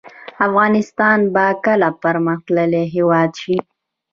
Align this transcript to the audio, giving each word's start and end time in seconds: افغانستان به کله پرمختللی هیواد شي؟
افغانستان 0.47 1.19
به 1.33 1.45
کله 1.65 1.89
پرمختللی 2.03 2.83
هیواد 2.93 3.31
شي؟ 3.41 3.55